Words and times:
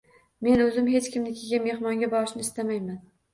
Men 0.45 0.61
oʻzim 0.63 0.87
hech 0.93 1.09
kimnikiga 1.17 1.59
mehmonga 1.67 2.11
borishni 2.15 2.45
istamayman. 2.47 2.99